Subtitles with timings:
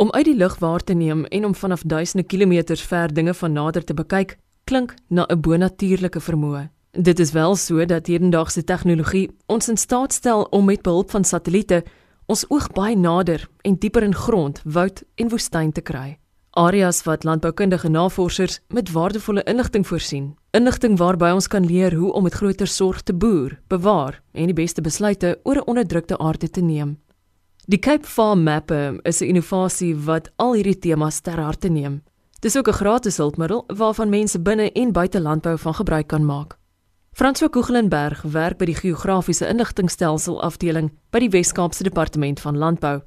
[0.00, 3.52] Om uit die lug waar te neem en om vanaf duisende kilometers ver dinge van
[3.52, 6.68] nader te bekyk, klink na 'n bonatuurlike vermoë.
[6.90, 11.24] Dit is wel so dat hedendaagse tegnologie ons in staat stel om met behulp van
[11.24, 11.82] satelliete
[12.26, 16.18] ons oog baie nader en dieper in grond, woud en woestyn te kry.
[16.50, 20.36] Areas wat landboukundige navorsers met waardevolle inligting voorsien.
[20.50, 24.54] Inligting waarby ons kan leer hoe om met groter sorg te boer, bewaar en die
[24.54, 26.98] beste besluite oor 'n onderdrukte aarde te neem.
[27.70, 28.70] Die Cape Farm Map
[29.02, 32.02] is 'n innovasie wat al hierdie temas ter harte neem.
[32.40, 36.56] Dis ook 'n gratis hulpmiddel waarvan mense binne en buite landbou van gebruik kan maak.
[37.12, 43.02] François Kugelenberg werk by die geografiese inligtingstelsel afdeling by die Wes-Kaapse Departement van Landbou.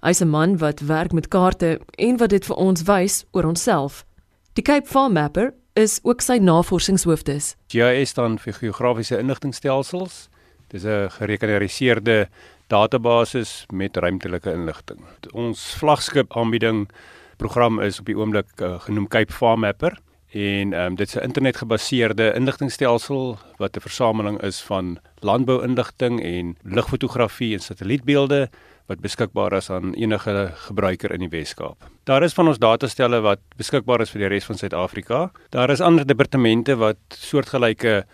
[0.00, 4.04] Hy's 'n man wat werk met kaarte en wat dit vir ons wys oor onsself.
[4.52, 7.56] Die Cape Farm Mapper is ook sy navorsingshoofdes.
[7.66, 10.28] GIS staan vir geografiese inligtingstelsels.
[10.68, 12.28] Dis 'n gerekenariseerde
[12.66, 15.00] database met ruimtelike inligting.
[15.32, 16.88] Ons vlaggenskap aanbieding
[17.36, 19.98] program is op die oomblik uh, genoem Cape Farm Mapper
[20.34, 27.54] en um, dit is 'n internetgebaseerde inligtingstelsel wat 'n versameling is van landbou-inligting en lugfotografie
[27.54, 28.48] en satellietbeelde
[28.86, 31.84] wat beskikbaar is aan enige gebruiker in die Wes-Kaap.
[32.04, 35.30] Daar is van ons datastelle wat beskikbaar is vir die res van Suid-Afrika.
[35.50, 38.04] Daar is ander departemente wat soortgelyke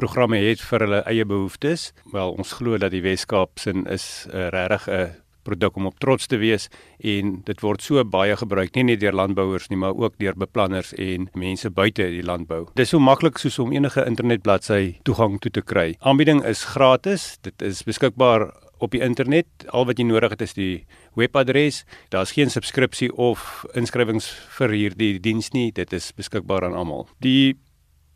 [0.00, 1.90] programme het vir hulle eie behoeftes.
[2.14, 5.10] Wel, ons glo dat die Wes-Kaap sin is uh, regtig 'n
[5.42, 6.68] produk om op trots te wees
[7.00, 10.92] en dit word so baie gebruik nie net deur landbouers nie maar ook deur beplanners
[10.94, 12.66] en mense buite die landbou.
[12.74, 15.94] Dit is so maklik soos om enige internetbladsy toegang toe te kry.
[16.00, 17.38] Aanbieding is gratis.
[17.42, 19.46] Dit is beskikbaar op die internet.
[19.68, 20.84] Al wat jy nodig het is die
[21.16, 21.84] webadres.
[22.08, 25.70] Daar's geen subskripsie of inskrywings vir hierdie diens nie.
[25.72, 27.08] Dit is beskikbaar aan almal.
[27.18, 27.56] Die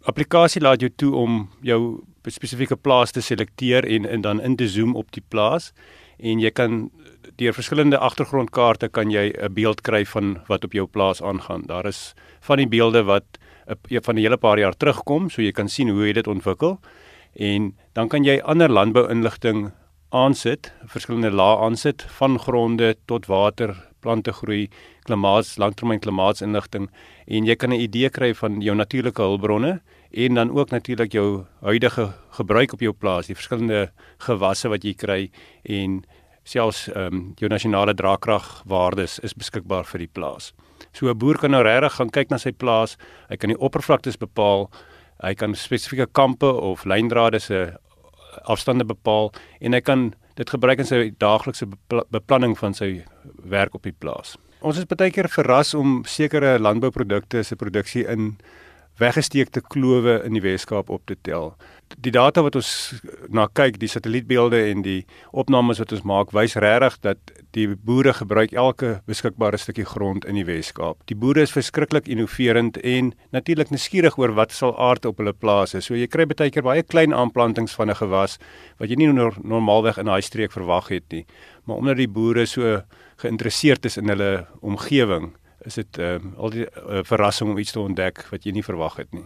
[0.05, 1.81] applikasie laat jou toe om jou
[2.29, 5.73] spesifieke plaas te selekteer en, en dan in te zoom op die plaas
[6.19, 6.91] en jy kan
[7.41, 11.63] deur verskillende agtergrondkaarte kan jy 'n beeld kry van wat op jou plaas aangaan.
[11.67, 13.25] Daar is van die beelde wat
[13.91, 16.81] van 'n hele paar jaar terugkom, so jy kan sien hoe dit ontwikkel
[17.35, 19.73] en dan kan jy ander landbou-inligting
[20.11, 24.69] aansit, verskillende lae aansit van gronde tot water, plante groei,
[25.09, 26.91] klimaats, langtermyn klimaatsinligting
[27.27, 29.81] en jy kan 'n idee kry van jou natuurlike hulpbronne
[30.13, 34.95] en dan ook natuurlik jou huidige gebruik op jou plaas, die verskillende gewasse wat jy
[34.95, 35.31] kry
[35.65, 36.05] en
[36.45, 40.53] selfs ehm um, jou nasionale draagkragwaardes is beskikbaar vir die plaas.
[40.93, 42.97] So 'n boer kan nou regtig gaan kyk na sy plaas,
[43.29, 44.71] hy kan die oppervlaktes bepaal,
[45.23, 47.75] hy kan spesifieke kampe of lyndrade se
[48.45, 53.05] afstande bepaal en hy kan dit gebruik in sy daaglikse beplanning van sy
[53.45, 54.37] werk op die plaas.
[54.65, 58.35] Ons is baie keer verras om sekere landbouprodukte se produksie in
[59.01, 61.55] weggesteekte klowe in die Weskaap op te tel.
[62.03, 62.69] Die data wat ons
[63.31, 65.05] na kyk, die satellietbeelde en die
[65.37, 70.39] opnames wat ons maak, wys regtig dat die boere gebruik elke beskikbare stukkie grond in
[70.39, 71.03] die Weskaap.
[71.11, 75.83] Die boere is verskriklik innoverend en natuurlik nuuskierig oor wat sal aard op hulle plase.
[75.83, 78.39] So jy kry baie keer baie klein aanplantings van 'n gewas
[78.79, 81.27] wat jy nie normaalweg in daai streek verwag het nie.
[81.67, 82.83] Maar omdat die boere so
[83.17, 85.35] geïnteresseerd is in hulle omgewing,
[85.65, 88.65] is dit ehm um, al die uh, verrassing om iets te ontdek wat jy nie
[88.67, 89.25] verwag het nie.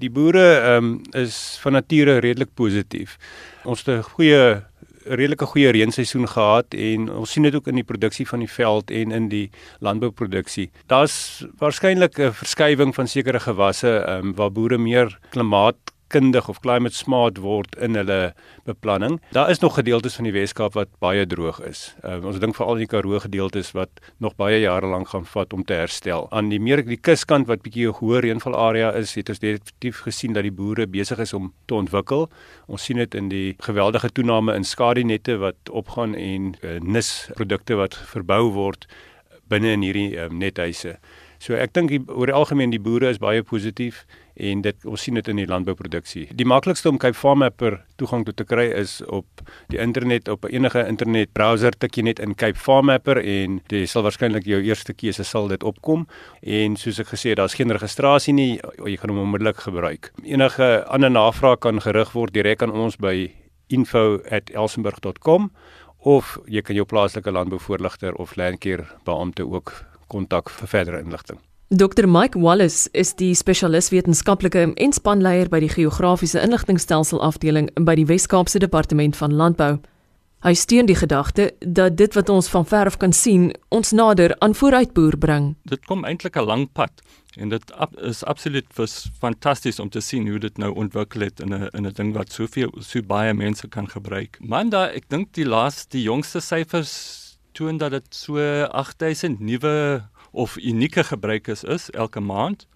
[0.00, 3.16] Die boere ehm um, is van nature redelik positief.
[3.64, 4.62] Ons het 'n goeie
[5.04, 8.90] redelike goeie reenseisoen gehad en ons sien dit ook in die produksie van die veld
[8.90, 10.70] en in die landbouproduksie.
[10.86, 15.76] Daar's waarskynlik 'n verskywing van sekere gewasse ehm um, waar boere meer klimaat
[16.10, 18.32] kundig of climate smart word in hulle
[18.68, 19.18] beplanning.
[19.34, 21.94] Daar is nog gedeeltes van die Weskaap wat baie droog is.
[22.04, 25.54] Uh, ons dink veral in die Karoo gedeeltes wat nog baie jare lank gaan vat
[25.56, 26.26] om te herstel.
[26.34, 30.02] Aan die meer die kuskant wat bietjie 'n hoër reënval area is, het ons definitief
[30.06, 32.28] gesien dat die boere besig is om te ontwikkel.
[32.66, 37.94] Ons sien dit in die geweldige toename in skadinette wat opgaan en uh, nisprodukte wat
[37.94, 38.86] verbou word
[39.50, 40.98] binne in hierdie um, nethuise.
[41.40, 44.02] So ek dink oor die algemeen die boere is baie positief
[44.40, 46.26] en dit ons sien dit in die landbouproduksie.
[46.36, 49.40] Die maklikste om Cape Farm Mapper toegang toe te kry is op
[49.72, 53.86] die internet op enige internet browser tik jy net in Cape Farm Mapper en jy
[53.88, 56.04] sal waarskynlik jou eerste keuse sal dit opkom
[56.44, 60.12] en soos ek gesê het daar's geen registrasie nie jy kan hom onmiddellik gebruik.
[60.20, 63.30] Enige ander navraag kan gerig word direk aan ons by
[63.72, 65.48] info@elsenburg.com
[66.04, 71.38] of jy kan jou plaaslike landbouvoorligter of landcare beampte ook kontak vir verdere inligting.
[71.70, 77.94] Dr Mike Wallace is die spesialis wetenskaplike en spanleier by die geografiese inligtingstelsel afdeling by
[77.94, 79.76] die Wes-Kaapse Departement van Landbou.
[80.42, 84.32] Hy steun die gedagte dat dit wat ons van ver af kan sien, ons nader
[84.40, 85.50] aan vooruitboer bring.
[85.68, 86.90] Dit kom eintlik 'n lang pad
[87.36, 87.72] en dit
[88.02, 88.66] is absoluut
[89.20, 92.32] fantasties om te sien hoe dit nou ontwikkel het in 'n in 'n ding wat
[92.32, 94.38] soveel so baie mense kan gebruik.
[94.40, 97.29] Manda, ek dink die laaste die jongste syfers
[97.60, 102.66] toon dat dit so 8000 nuwe of unieke gebruikers is elke maand.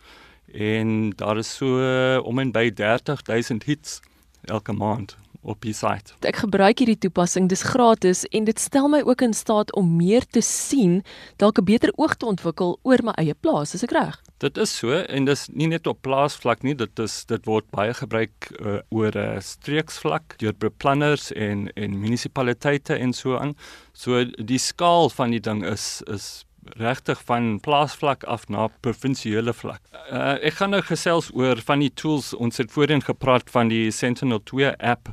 [0.52, 1.78] En daar is so
[2.20, 4.00] om en by 30000 hits
[4.44, 6.14] elke maand op die site.
[6.26, 10.24] Ek gebruik hierdie toepassing, dis gratis en dit stel my ook in staat om meer
[10.26, 11.02] te sien,
[11.36, 14.20] dalk 'n beter oog te ontwikkel oor my eie plaas, is ek reg?
[14.38, 17.94] Dit is so en dis nie net op plaasvlak nie, dit is dit word baie
[17.94, 23.54] gebruik uh, oor 'n uh, streeksvlak deur beplanners en en munisipaliteite en so aan.
[23.92, 26.44] So die skaal van die ding is is
[26.80, 29.80] regtig van plaasvlak af na provinsiale vlak.
[30.10, 33.90] Uh, ek gaan nou gesels oor van die tools ons het voorheen gepraat van die
[33.90, 35.12] Sentinel 2 app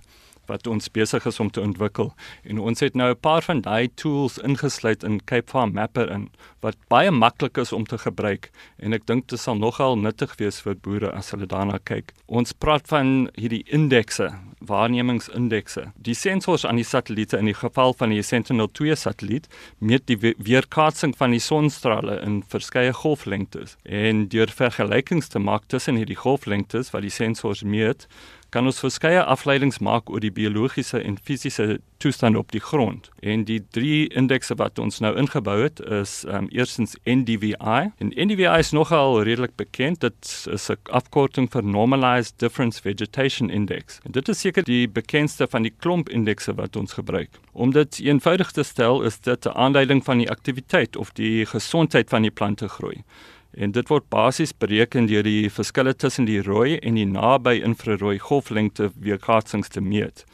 [0.52, 2.12] wat ons besig is om te ontwikkel.
[2.44, 6.30] En ons het nou 'n paar van daai tools ingesluit in Cape Farm Mapper in
[6.62, 10.62] wat baie maklik is om te gebruik en ek dink dit sal nogal nuttig wees
[10.62, 12.14] vir boere as hulle daarna kyk.
[12.28, 14.30] Ons praat van hierdie indekse,
[14.62, 15.88] waarnemingsindekse.
[15.96, 19.48] Die sensors aan die satelliete in die geval van die Sentinel-2 satelliet
[19.80, 25.98] meet die weerkaatsing van die sonstrale in verskeie golflengtes en deur vergelykings te maak tussen
[26.00, 28.08] hierdie golflengtes wat die sensors meet
[28.52, 33.08] kan ons verskeie afleidings maak oor die biologiese en fisiese toestand op die grond.
[33.24, 37.92] En die drie indekse wat ons nou ingebou het is um, eerstens NDVI.
[38.04, 40.02] En NDVI is nogal redelik bekend.
[40.02, 44.00] Dit is 'n afkorting vir Normalized Difference Vegetation Index.
[44.04, 47.30] En dit is seker die bekendste van die klomp indekse wat ons gebruik.
[47.52, 52.10] Om dit eenvoudig te stel, is dit 'n aanduiding van die aktiwiteit of die gesondheid
[52.10, 53.04] van die plante groei.
[53.52, 58.18] En dit word basies bereken deur die verskille tussen die rooi en die naby infrarooi
[58.20, 60.26] golflengte weerkaatsings te meet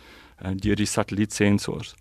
[0.46, 1.96] uh, deur die satellietsensors.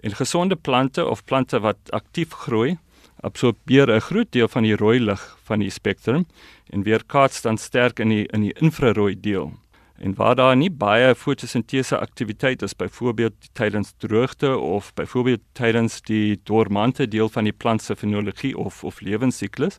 [0.00, 2.76] En gesonde plante of plante wat aktief groei,
[3.20, 6.26] absorbeer 'n groot deel van die rooi lig van die spektrum
[6.70, 9.52] en weerkaats dan sterk in die in die infrarooi deel.
[9.98, 16.40] En waar daar nie baie fotosintese aktiwiteit is, byvoorbeeld tydens droogte of byvoorbeeld tydens die
[16.44, 19.76] dormante deel van die plant se fenologie of of lewensiklus,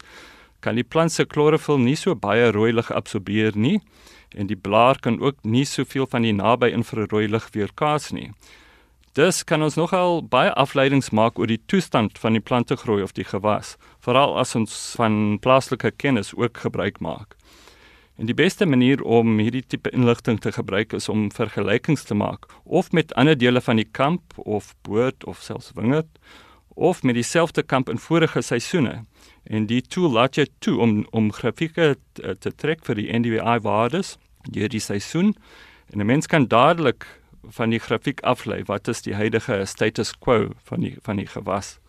[0.60, 3.80] kan die plant se klorofil nie so baie rooi lig absorbeer nie
[4.36, 8.32] en die blaar kan ook nie soveel van die naby infrarooi lig weerkaats nie.
[9.18, 13.16] Dis kan ons nogal baie afleidings maak oor die toestand van die plante groei of
[13.18, 17.34] die gewas, veral as ons van plaaslike kennis ook gebruik maak.
[18.18, 22.46] En die beste manier om hierdie tipe inligting te gebruik is om vergelykings te maak
[22.66, 26.10] of met ander dele van die kamp of boord of selfs wingerd
[26.78, 29.02] of met dieselfde kamp in vorige seisoene
[29.48, 33.60] En die tool laat jou toe om om grafieke te, te trek vir die NDVI
[33.64, 34.18] waardes
[34.52, 35.36] deur die seisoen
[35.94, 37.08] en 'n mens kan dadelik
[37.58, 41.80] van die grafiek aflei wat is die huidige status quo van die van die gewas.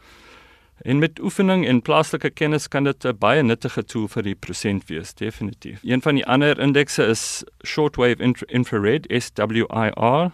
[0.85, 4.89] En met oefening en plaaslike kennis kan dit 'n baie nuttige tool vir die prosent
[4.89, 5.81] wees, definitief.
[5.83, 10.31] Een van die ander indekse is shortwave infrared SWIR.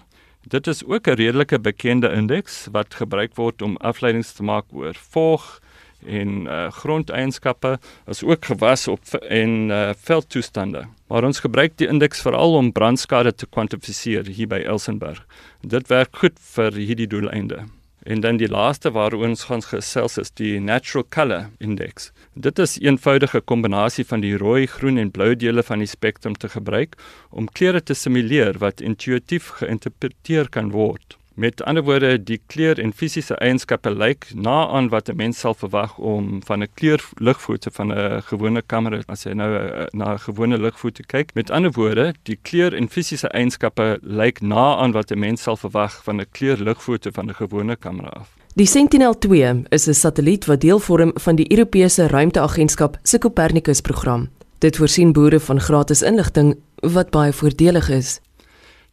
[0.48, 4.94] Dit is ook 'n redelike bekende indeks wat gebruik word om afleidings te maak oor
[4.94, 5.60] vog,
[6.06, 10.84] en uh, grondeienskappe is ook gewas op en uh, veldtoestande.
[11.06, 15.24] Maar ons gebruik die indeks veral om brandskade te kwantifiseer hier by Elsenburg.
[15.60, 17.64] Dit werk goed vir hierdie doeleinde.
[18.04, 22.10] En dan die laaste waaroor ons gaan gesels is die Natural Color Index.
[22.34, 26.36] Dit is 'n eenvoudige kombinasie van die rooi, groen en blou dele van die spektrum
[26.36, 26.96] te gebruik
[27.30, 31.16] om kleure te simuleer wat intuïtief geïnterpreteer kan word.
[31.34, 35.54] Met ander woorde, die kleur en fisiese eienskappe lyk na aan wat 'n mens sal
[35.54, 40.18] verwag om van 'n kleurligfoto van 'n gewone kamera as jy nou uh, na 'n
[40.18, 41.34] gewone ligfoto kyk.
[41.34, 45.56] Met ander woorde, die kleur en fisiese eienskappe lyk na aan wat 'n mens sal
[45.56, 48.28] verwag van 'n kleurligfoto van 'n gewone kamera af.
[48.54, 54.28] Die Sentinel-2 is 'n satelliet wat deel vorm van die Europese Ruimteagentskap se Copernicus-program.
[54.58, 58.20] Dit voorsien boere van gratis inligting wat baie voordelig is.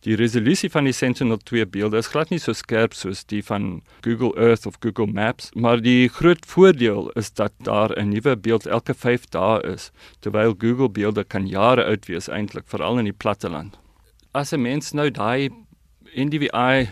[0.01, 4.31] Die resolusie van die Sentinel-2 beelde is glad nie so skerp soos die van Google
[4.33, 8.93] Earth of Google Maps, maar die groot voordeel is dat daar 'n nuwe beeld elke
[8.93, 13.77] 5 dae is, terwyl Google beelde kan jare oud wees eintlik, veral in die platteland.
[14.31, 15.49] As 'n mens nou daai
[16.15, 16.89] NDVI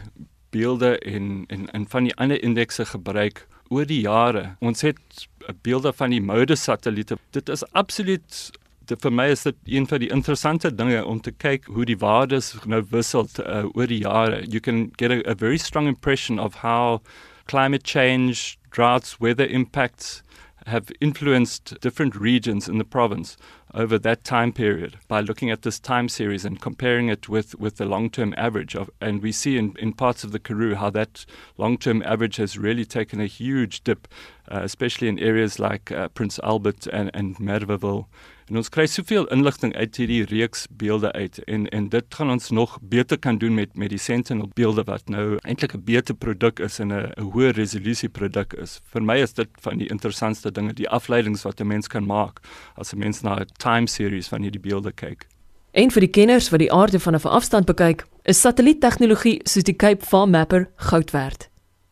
[0.52, 5.28] beelde in in in van die ander indekse gebruik oor die jare, ons het
[5.62, 7.18] beelde van die MODIS satelliete.
[7.32, 8.52] Dit is absoluut
[8.98, 12.54] vir my is dit een van die interessante dinge om te kyk hoe die waardes
[12.66, 14.44] nou wissel uh, oor die jare.
[14.48, 17.02] You can get a, a very strong impression of how
[17.46, 20.24] climate change, droughts, weather impacts
[20.68, 23.38] have influenced different regions in the province
[23.74, 27.78] over that time period by looking at this time series and comparing it with, with
[27.78, 30.90] the long term average of and we see in, in parts of the Karoo how
[30.90, 31.26] that
[31.58, 34.08] long term average has really taken a huge dip
[34.52, 38.06] uh, especially in areas like uh, Prince Albert and and Merweville.
[38.50, 42.50] En ons kry soveel inligting uit hierdie reeks beelde uit en en dit gaan ons
[42.50, 46.60] nog beter kan doen met met die Sentinel beelde wat nou eintlik 'n beter produk
[46.60, 48.82] is en 'n hoë resolusie produk is.
[48.86, 52.40] Vir my is dit van die interessantste dinge, die afleidings wat 'n mens kan maak
[52.76, 55.28] as 'n mens na 'n time series van hierdie beelde kyk.
[55.72, 59.76] Een vir die kenners wat die aarde van 'n afstand bekyk, is satelliettegnologie soos die
[59.76, 61.50] Cape Farm Mapper goud werd.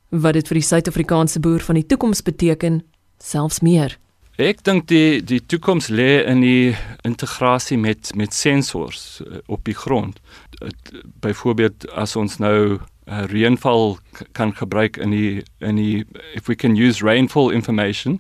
[0.09, 2.83] Wat dit vir die Suid-Afrikaanse boer van die toekoms beteken,
[3.19, 3.97] selfs meer.
[4.37, 9.73] Ek dink die die toekoms lê in die integrasie met met sensors uh, op die
[9.73, 10.19] grond.
[11.25, 13.97] Byvoorbeeld as ons nou uh, reënval
[14.37, 18.19] kan gebruik in die in die if we can use rainfall information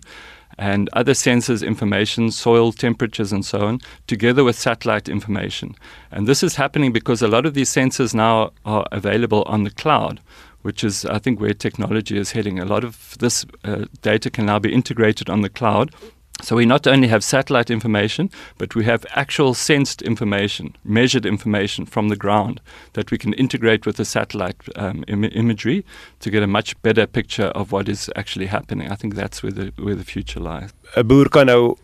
[0.57, 5.75] and other sensors information, soil temperatures and so on, together with satellite information.
[6.09, 9.71] And this is happening because a lot of these sensors now are available on the
[9.71, 10.19] cloud
[10.67, 12.59] which is, I think, where technology is heading.
[12.59, 15.95] A lot of this uh, data can now be integrated on the cloud.
[16.41, 21.85] So we not only have satellite information, but we have actual sensed information, measured information
[21.85, 22.59] from the ground
[22.93, 25.85] that we can integrate with the satellite um, Im- imagery
[26.19, 28.91] to get a much better picture of what is actually happening.
[28.91, 30.73] I think that's where the where the future lies.
[31.05, 31.77] Boer kan nou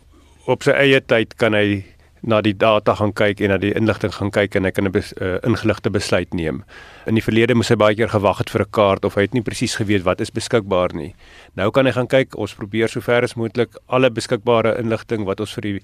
[0.46, 1.82] op sy eie tyd kan hy
[2.24, 4.92] na die data gaan kyk en na die inligting gaan kyk en hy kan 'n
[4.92, 6.64] bes, uh, ingeligte besluit neem.
[7.06, 9.34] In die verlede moes hy baie keer gewag het vir 'n kaart of hy het
[9.34, 11.14] nie presies geweet wat is beskikbaar nie.
[11.56, 15.54] Nou kan hy gaan kyk, ons probeer sover as moontlik alle beskikbare inligting wat ons
[15.54, 15.80] vir die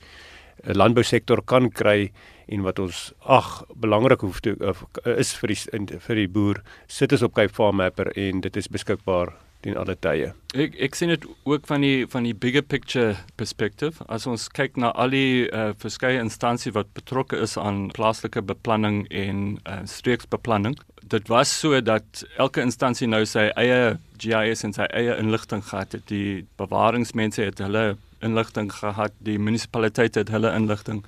[0.64, 2.10] eh, landbousektor kan kry
[2.48, 7.12] en wat ons ag belangrik hoef te of, is vir die vir die boer sit
[7.12, 10.32] ons op Cape Farm Mapper en dit is beskikbaar teen alle tye.
[10.56, 14.04] Ek ek sien dit ook van die van die bigger picture perspective.
[14.08, 19.04] As ons kyk na al die uh, verskeie instansies wat betrokke is aan plaaslike beplanning
[19.10, 20.78] en uh, streeksbeplanning,
[21.10, 25.96] dit was so dat elke instansie nou sy eie GIS en sy eie inligting gehad
[25.96, 26.06] het.
[26.08, 31.04] Die bewaringsmense het hulle inligting gehad, die munisipaliteite het hulle inligting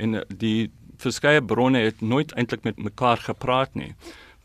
[0.00, 0.70] en die
[1.02, 3.92] verskeie bronne het nooit eintlik met mekaar gepraat nie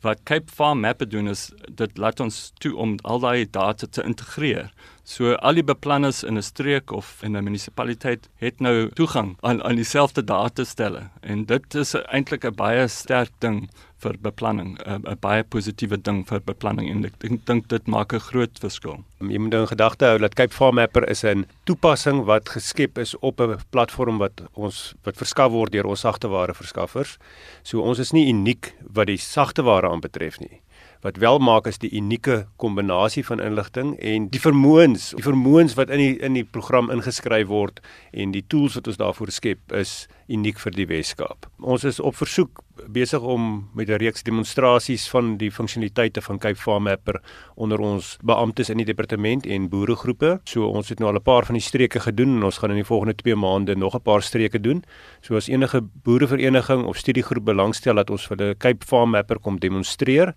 [0.01, 4.03] wat Cape Farm Map doen is dit laat ons toe om al daai data te
[4.03, 4.71] integreer.
[5.03, 9.63] So al die beplanners in 'n streek of in 'n munisipaliteit het nou toegang aan
[9.63, 15.43] aan dieselfde datastelle en dit is eintlik 'n baie sterk ding vir beplanning, 'n baie
[15.43, 19.03] positiewe ding vir beplanning en ek dink dit maak 'n groot verskil.
[19.19, 23.15] Jy moet in gedagte hou dat Cape Farm Mapper is 'n toepassing wat geskep is
[23.19, 27.17] op 'n platform wat ons wat verskaf word deur ons sagteware verskaffers.
[27.63, 30.61] So ons is nie uniek wat die sagteware aanbetref nie
[31.01, 35.91] wat wel maak is die unieke kombinasie van inligting en die vermoëns, die vermoëns wat
[35.95, 37.79] in die in die program ingeskryf word
[38.11, 41.47] en die tools wat ons daarvoor skep is uniek vir die Weskaap.
[41.63, 46.59] Ons is op versoek besig om met 'n reeks demonstrasies van die funksionaliteite van Cape
[46.59, 47.21] Farm Mapper
[47.55, 50.39] onder ons beamptes in die departement en boeregroepe.
[50.43, 52.75] So ons het nou al 'n paar van die streke gedoen en ons gaan in
[52.75, 54.83] die volgende 2 maande nog 'n paar streke doen.
[55.21, 59.59] So as enige boerevereniging of studiegroep belangstel dat ons vir die Cape Farm Mapper kom
[59.59, 60.35] demonstreer,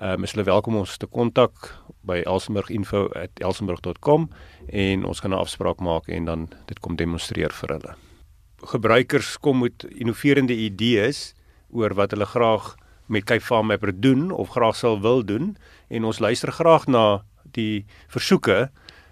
[0.00, 1.52] Ehm um, is hulle welkom ons te kontak
[2.08, 4.22] by elsenburginfo@elsenburg.com
[4.72, 7.94] en ons kan 'n afspraak maak en dan dit kom demonstreer vir hulle.
[8.64, 11.34] Gebruikers kom met innoverende idees
[11.68, 12.76] oor wat hulle graag
[13.06, 15.56] met Cape Farm Mapper doen of graag sal wil doen
[15.88, 18.70] en ons luister graag na die versoeke.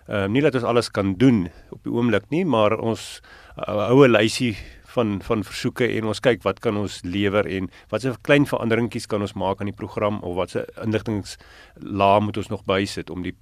[0.08, 3.20] Ehm um, nie dat ons alles kan doen op die oomblik nie, maar ons
[3.58, 4.56] uh, hou 'n lysie
[4.98, 9.24] van van versoeke en ons kyk wat kan ons lewer en watse klein veranderingkies kan
[9.24, 13.36] ons maak aan die program of watse inligtinglaag moet ons nog bysit om die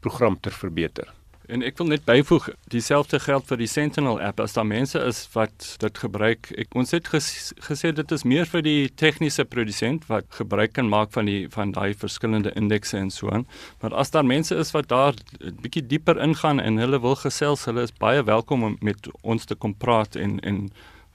[0.00, 1.08] program te verbeter.
[1.48, 4.40] En ek wil net byvoeg, dieselfde geld vir die Sentinel app.
[4.44, 8.44] As daar mense is wat dit gebruik, ek ons het ges, gesê dit is meer
[8.50, 13.08] vir die tegniese produsent wat gebruik kan maak van die van daai verskillende indekse en
[13.14, 13.46] so aan.
[13.80, 17.64] Maar as daar mense is wat daar 'n bietjie dieper ingaan en hulle wil gesels,
[17.64, 20.68] hulle is baie welkom om met ons te kom praat en en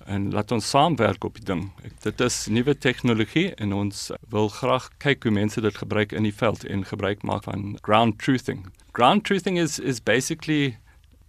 [0.06, 1.66] en laat ons saamwerk op die ding.
[1.84, 6.28] Ek, dit is nuwe tegnologie en ons wil graag kyk hoe mense dit gebruik in
[6.28, 8.66] die veld en gebruik maak van ground truthing.
[8.94, 10.78] Ground truthing is is basically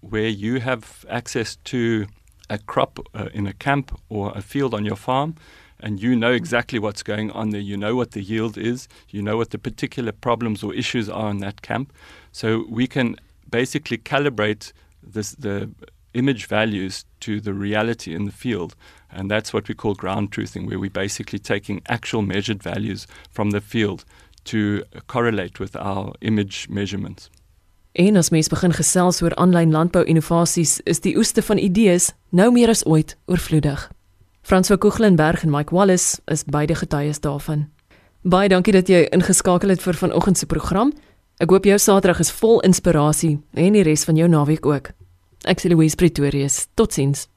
[0.00, 2.06] where you have access to
[2.50, 5.34] a crop uh, in a camp or a field on your farm
[5.80, 9.22] and you know exactly what's going on there you know what the yield is you
[9.22, 11.92] know what the particular problems or issues are in that camp
[12.32, 13.16] so we can
[13.50, 15.70] basically calibrate this the
[16.12, 18.74] image values to the reality in the field
[19.08, 23.50] and that's what we call ground truthing where we're basically taking actual measured values from
[23.50, 24.04] the field
[24.44, 27.30] to correlate with our image measurements
[27.94, 32.72] En as mens begin gesels oor aanlyn landbou-innovasies, is die oeste van idees nou meer
[32.72, 33.84] as ooit oorvloedig.
[34.42, 37.68] Frans van Koeglenberg en Mike Wallace is beide getuies daarvan.
[38.26, 40.90] Baie dankie dat jy ingeskakel het vir vanoggend se program.
[41.38, 44.90] Ek hoop jou Saterdag is vol inspirasie en die res van jou naweek ook.
[45.44, 46.66] Ek sê Louise Pretorius.
[46.74, 47.28] Totsiens.